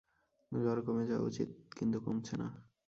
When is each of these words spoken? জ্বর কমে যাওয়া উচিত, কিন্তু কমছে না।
জ্বর 0.51 0.77
কমে 0.85 1.03
যাওয়া 1.05 1.27
উচিত, 1.27 1.49
কিন্তু 1.77 1.97
কমছে 1.99 2.35
না। 2.37 2.47